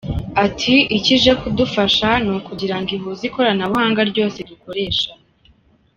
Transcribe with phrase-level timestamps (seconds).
[0.45, 5.09] Ati” Icyo ije kudufasha ni ukugira ngo ihuze ikoranabuhanga ryose dukoresha.